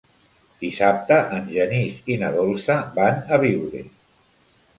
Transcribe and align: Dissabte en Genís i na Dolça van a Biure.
Dissabte 0.61 1.17
en 1.39 1.45
Genís 1.57 1.99
i 2.15 2.17
na 2.23 2.33
Dolça 2.39 2.79
van 2.97 3.21
a 3.37 3.41
Biure. 3.45 3.85